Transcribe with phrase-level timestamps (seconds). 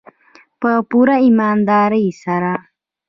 [0.59, 2.53] په پوره ایمانداري سره.